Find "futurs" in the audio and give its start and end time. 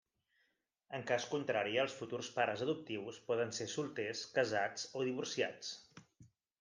1.99-2.31